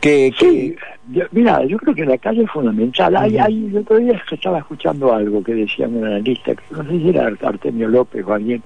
Que, 0.00 0.32
sí, 0.38 0.76
mira, 1.32 1.64
yo 1.64 1.78
creo 1.78 1.94
que 1.94 2.04
la 2.04 2.18
calle 2.18 2.42
es 2.42 2.50
fundamental. 2.50 3.16
Hay, 3.16 3.38
hay, 3.38 3.66
el 3.66 3.78
otro 3.78 3.96
día 3.96 4.22
estaba 4.30 4.58
escuchando 4.58 5.12
algo 5.12 5.42
que 5.42 5.54
decía 5.54 5.88
un 5.88 6.04
analista, 6.04 6.54
que 6.54 6.62
no 6.70 6.84
sé 6.84 6.90
si 6.90 7.08
era 7.08 7.26
Artemio 7.26 7.88
López 7.88 8.24
o 8.26 8.34
alguien, 8.34 8.62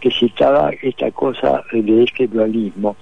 que 0.00 0.10
citaba 0.10 0.70
esta 0.82 1.10
cosa 1.12 1.62
de 1.72 2.02
este 2.02 2.26
dualismo 2.26 2.96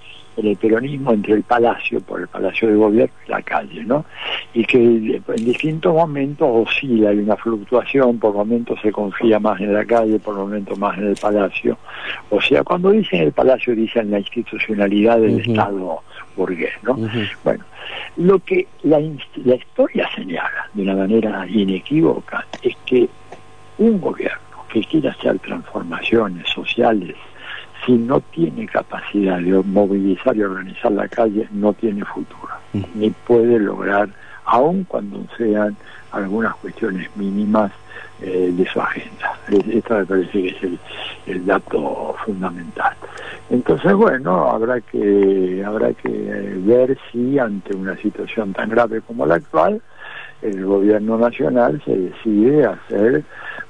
el 0.45 0.57
peronismo 0.57 1.13
entre 1.13 1.33
el 1.33 1.43
palacio, 1.43 1.99
por 2.01 2.21
el 2.21 2.27
palacio 2.27 2.67
de 2.67 2.75
gobierno 2.75 3.13
y 3.27 3.31
la 3.31 3.41
calle, 3.41 3.83
¿no? 3.83 4.05
Y 4.53 4.65
que 4.65 4.77
en 4.77 5.45
distintos 5.45 5.93
momentos 5.93 6.47
oscila, 6.51 7.09
hay 7.09 7.19
una 7.19 7.35
fluctuación, 7.37 8.19
por 8.19 8.33
momentos 8.33 8.79
se 8.81 8.91
confía 8.91 9.39
más 9.39 9.59
en 9.61 9.73
la 9.73 9.85
calle, 9.85 10.19
por 10.19 10.35
momentos 10.35 10.77
más 10.77 10.97
en 10.97 11.07
el 11.07 11.15
palacio. 11.15 11.77
O 12.29 12.41
sea, 12.41 12.63
cuando 12.63 12.91
dicen 12.91 13.21
el 13.21 13.31
palacio 13.31 13.75
dicen 13.75 14.11
la 14.11 14.19
institucionalidad 14.19 15.19
del 15.19 15.39
Estado 15.39 16.01
burgués, 16.35 16.73
¿no? 16.83 16.97
Bueno, 17.43 17.63
lo 18.17 18.39
que 18.39 18.67
la, 18.83 18.99
la 19.43 19.55
historia 19.55 20.09
señala 20.15 20.69
de 20.73 20.83
una 20.83 20.95
manera 20.95 21.45
inequívoca 21.47 22.45
es 22.61 22.75
que 22.85 23.09
un 23.77 23.99
gobierno 23.99 24.37
que 24.71 24.83
quiera 24.83 25.11
hacer 25.11 25.37
transformaciones 25.39 26.47
sociales, 26.49 27.15
si 27.85 27.93
no 27.93 28.19
tiene 28.19 28.67
capacidad 28.67 29.39
de 29.39 29.61
movilizar 29.63 30.35
y 30.35 30.43
organizar 30.43 30.91
la 30.91 31.07
calle, 31.07 31.47
no 31.51 31.73
tiene 31.73 32.05
futuro, 32.05 32.53
ni 32.95 33.09
puede 33.09 33.59
lograr, 33.59 34.09
aun 34.45 34.83
cuando 34.83 35.23
sean 35.37 35.75
algunas 36.11 36.55
cuestiones 36.55 37.09
mínimas 37.15 37.71
eh, 38.21 38.51
de 38.53 38.65
su 38.67 38.79
agenda. 38.79 39.35
Esto 39.49 39.97
me 39.97 40.05
parece 40.05 40.31
que 40.31 40.47
es 40.49 40.79
el, 41.25 41.45
dato 41.45 42.15
fundamental. 42.23 42.93
Entonces, 43.49 43.93
bueno, 43.93 44.47
habrá 44.47 44.79
que 44.79 45.63
habrá 45.65 45.93
que 45.93 46.53
ver 46.57 46.97
si 47.11 47.39
ante 47.39 47.75
una 47.75 47.95
situación 47.97 48.53
tan 48.53 48.69
grave 48.69 49.01
como 49.01 49.25
la 49.25 49.35
actual, 49.35 49.81
el 50.43 50.63
gobierno 50.65 51.17
nacional 51.17 51.81
se 51.83 51.95
decide 51.97 52.65
hacer 52.65 53.23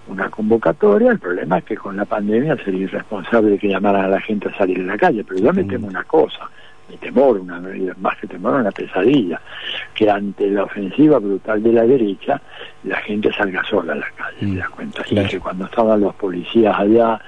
una 0.07 0.29
convocatoria, 0.29 1.11
el 1.11 1.19
problema 1.19 1.59
es 1.59 1.63
que 1.65 1.77
con 1.77 1.95
la 1.95 2.05
pandemia 2.05 2.57
sería 2.63 2.83
irresponsable 2.83 3.57
que 3.57 3.69
llamaran 3.69 4.05
a 4.05 4.09
la 4.09 4.21
gente 4.21 4.49
a 4.49 4.57
salir 4.57 4.79
a 4.79 4.83
la 4.83 4.97
calle, 4.97 5.23
pero 5.23 5.39
yo 5.39 5.53
me 5.53 5.63
temo 5.63 5.87
una 5.87 6.03
cosa, 6.03 6.49
mi 6.89 6.97
temor, 6.97 7.39
una 7.39 7.61
más 7.99 8.17
que 8.17 8.27
temor, 8.27 8.55
una 8.55 8.71
pesadilla, 8.71 9.39
que 9.93 10.09
ante 10.09 10.49
la 10.49 10.63
ofensiva 10.63 11.19
brutal 11.19 11.61
de 11.63 11.73
la 11.73 11.83
derecha, 11.83 12.41
la 12.83 12.97
gente 12.97 13.31
salga 13.31 13.63
sola 13.63 13.93
a 13.93 13.97
la 13.97 14.11
calle, 14.15 14.30
¿te 14.45 14.55
das 14.55 14.69
cuenta? 14.69 15.03
Y 15.09 15.15
que 15.27 15.39
cuando 15.39 15.65
estaban 15.65 16.01
los 16.01 16.15
policías 16.15 16.77
allá 16.77 17.19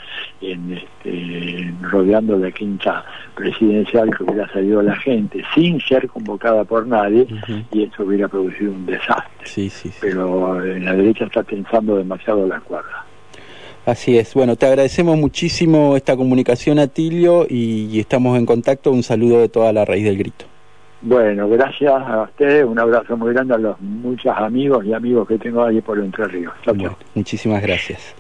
en, 0.41 0.73
este, 0.73 1.73
rodeando 1.81 2.37
la 2.37 2.51
quinta 2.51 3.05
presidencial, 3.35 4.15
que 4.15 4.23
hubiera 4.23 4.51
salido 4.51 4.81
la 4.81 4.95
gente 4.95 5.43
sin 5.53 5.79
ser 5.81 6.07
convocada 6.07 6.63
por 6.63 6.85
nadie, 6.87 7.27
y 7.71 7.83
eso 7.83 8.03
hubiera 8.03 8.27
producido 8.27 8.71
un 8.71 8.85
desastre. 8.85 9.45
Sí, 9.45 9.69
sí, 9.69 9.91
Pero 10.01 10.63
eh, 10.63 10.79
la 10.79 10.93
derecha 10.93 11.25
está 11.25 11.43
pensando 11.43 11.97
demasiado 11.97 12.47
la 12.47 12.59
cuerda. 12.59 13.05
Así 13.85 14.17
es. 14.17 14.33
Bueno, 14.33 14.55
te 14.55 14.65
agradecemos 14.65 15.17
muchísimo 15.17 15.97
esta 15.97 16.15
comunicación, 16.15 16.79
Atilio, 16.79 17.45
y, 17.49 17.99
estamos 17.99 18.37
en 18.37 18.45
contacto. 18.45 18.91
Un 18.91 19.03
saludo 19.03 19.39
de 19.39 19.49
toda 19.49 19.73
la 19.73 19.83
raíz 19.83 20.05
del 20.05 20.17
grito. 20.17 20.45
Bueno, 21.05 21.49
gracias 21.49 21.91
a 21.91 22.23
usted, 22.23 22.63
un 22.63 22.79
abrazo 22.79 23.17
muy 23.17 23.33
grande 23.33 23.53
a 23.55 23.57
los 23.57 23.79
muchos 23.81 24.33
amigos 24.37 24.85
y 24.85 24.93
amigos 24.93 25.27
que 25.27 25.37
tengo 25.37 25.63
ahí 25.63 25.81
por 25.81 25.99
Entre 25.99 26.25
Ríos. 26.25 26.53
Bueno, 26.65 26.97
muchísimas 27.13 27.61
gracias. 27.61 28.15